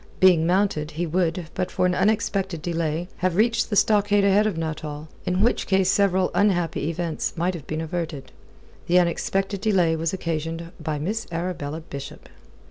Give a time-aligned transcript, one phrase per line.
[0.19, 4.57] Being mounted, he would, but for an unexpected delay, have reached the stockade ahead of
[4.57, 8.31] Nuttall, in which case several unhappy events might have been averted.
[8.87, 12.29] The unexpected delay was occasioned by Miss Arabella Bishop.